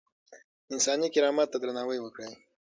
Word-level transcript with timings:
انساني 0.73 1.07
کرامت 1.13 1.47
ته 1.51 1.57
درناوی 1.61 1.99
وکړئ. 2.01 2.31